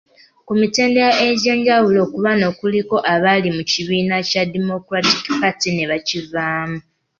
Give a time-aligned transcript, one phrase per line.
[0.45, 6.77] Ku mitendera egy'enjawulo, ku bano kuliko abaali mu kibiina kya Democratic Party ne bakivaamu.